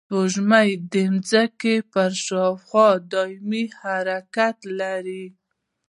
[0.07, 0.95] سپوږمۍ د
[1.29, 5.25] ځمکې پر شاوخوا دایمي حرکت لري